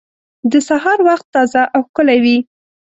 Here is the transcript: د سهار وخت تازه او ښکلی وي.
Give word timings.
د 0.51 0.53
سهار 0.67 0.99
وخت 1.07 1.25
تازه 1.35 1.61
او 1.75 1.81
ښکلی 1.87 2.19
وي. 2.23 2.37